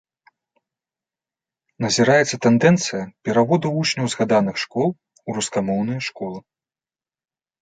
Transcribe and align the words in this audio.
Назіраецца 1.85 2.35
тэндэнцыя 2.45 3.01
пераводу 3.29 3.67
вучняў 3.77 4.09
згаданых 4.15 4.55
школ 4.63 4.89
у 4.97 5.29
рускамоўныя 5.41 5.99
школы. 6.09 6.39